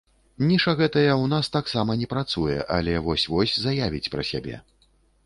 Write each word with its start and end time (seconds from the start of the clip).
Ніша 0.45 0.71
гэтая 0.79 1.09
ў 1.09 1.27
нас 1.33 1.51
таксама 1.57 1.95
не 2.01 2.07
працуе, 2.13 2.55
але 2.79 2.97
вось-вось 3.09 3.55
заявіць 3.67 4.11
пра 4.15 4.25
сябе. 4.31 4.55